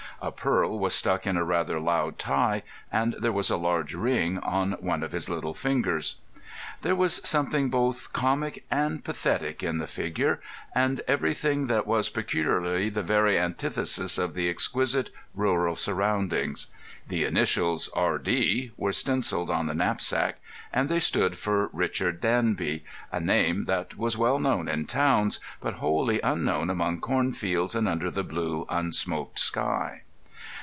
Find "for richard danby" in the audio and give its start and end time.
21.35-22.83